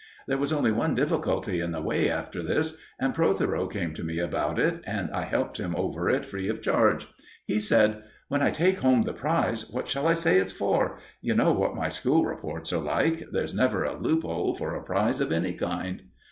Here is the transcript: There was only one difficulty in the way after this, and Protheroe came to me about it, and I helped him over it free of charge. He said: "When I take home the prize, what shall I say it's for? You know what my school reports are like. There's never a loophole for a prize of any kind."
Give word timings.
There 0.27 0.39
was 0.39 0.51
only 0.51 0.71
one 0.71 0.95
difficulty 0.95 1.59
in 1.59 1.73
the 1.73 1.79
way 1.83 2.09
after 2.09 2.41
this, 2.41 2.75
and 2.97 3.13
Protheroe 3.13 3.67
came 3.67 3.93
to 3.93 4.03
me 4.03 4.17
about 4.17 4.57
it, 4.57 4.83
and 4.87 5.11
I 5.11 5.25
helped 5.25 5.59
him 5.59 5.75
over 5.75 6.09
it 6.09 6.25
free 6.25 6.47
of 6.47 6.59
charge. 6.59 7.05
He 7.45 7.59
said: 7.59 8.01
"When 8.27 8.41
I 8.41 8.49
take 8.49 8.79
home 8.79 9.03
the 9.03 9.13
prize, 9.13 9.69
what 9.69 9.87
shall 9.87 10.07
I 10.07 10.15
say 10.15 10.39
it's 10.39 10.53
for? 10.53 10.97
You 11.21 11.35
know 11.35 11.51
what 11.51 11.75
my 11.75 11.89
school 11.89 12.25
reports 12.25 12.73
are 12.73 12.79
like. 12.81 13.27
There's 13.31 13.53
never 13.53 13.83
a 13.83 13.93
loophole 13.95 14.55
for 14.55 14.73
a 14.73 14.81
prize 14.83 15.21
of 15.21 15.31
any 15.31 15.53
kind." 15.53 16.01